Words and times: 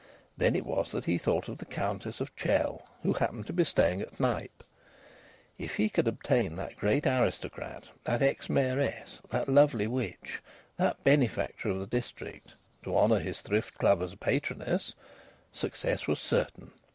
Then 0.35 0.55
it 0.55 0.65
was 0.65 0.91
that 0.93 1.05
he 1.05 1.19
thought 1.19 1.47
of 1.47 1.59
the 1.59 1.65
Countess 1.65 2.19
of 2.19 2.35
Chell, 2.35 2.87
who 3.03 3.13
happened 3.13 3.45
to 3.45 3.53
be 3.53 3.63
staying 3.63 4.01
at 4.01 4.19
Knype. 4.19 4.63
If 5.59 5.75
he 5.75 5.89
could 5.89 6.07
obtain 6.07 6.55
that 6.55 6.75
great 6.75 7.05
aristocrat, 7.05 7.87
that 8.05 8.23
ex 8.23 8.49
Mayoress, 8.49 9.19
that 9.29 9.47
lovely 9.47 9.85
witch, 9.85 10.41
that 10.77 11.03
benefactor 11.03 11.69
of 11.69 11.79
the 11.79 11.85
district, 11.85 12.55
to 12.81 12.97
honour 12.97 13.19
his 13.19 13.41
Thrift 13.41 13.77
Club 13.77 14.01
as 14.01 14.15
patroness, 14.15 14.95
success 15.53 16.07
was 16.07 16.19
certain. 16.19 16.71